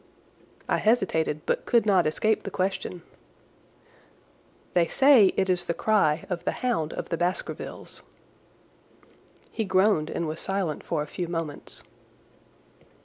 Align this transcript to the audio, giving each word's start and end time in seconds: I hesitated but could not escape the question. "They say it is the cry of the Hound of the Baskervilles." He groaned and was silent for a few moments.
I 0.67 0.77
hesitated 0.77 1.41
but 1.45 1.67
could 1.67 1.85
not 1.85 2.07
escape 2.07 2.41
the 2.41 2.49
question. 2.49 3.03
"They 4.73 4.87
say 4.87 5.27
it 5.37 5.47
is 5.47 5.65
the 5.65 5.75
cry 5.75 6.25
of 6.27 6.43
the 6.43 6.53
Hound 6.65 6.91
of 6.93 7.09
the 7.09 7.17
Baskervilles." 7.17 8.01
He 9.51 9.63
groaned 9.63 10.09
and 10.09 10.27
was 10.27 10.41
silent 10.41 10.83
for 10.83 11.03
a 11.03 11.05
few 11.05 11.27
moments. 11.27 11.83